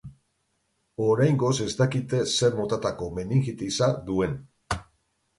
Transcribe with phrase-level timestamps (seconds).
[1.07, 4.33] Oraingoz ez dakite zer motatako meningitisa duen.